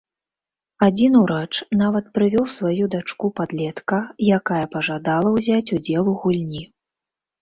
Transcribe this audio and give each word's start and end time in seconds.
Адзін 0.85 1.11
урач 1.23 1.51
нават 1.81 2.05
прывёў 2.15 2.45
сваю 2.55 2.83
дачку-падлетка, 2.95 3.99
якая 4.39 4.65
пажадала 4.77 5.29
ўзяць 5.39 5.67
удзел 5.79 6.03
у 6.15 6.21
гульні. 6.25 6.63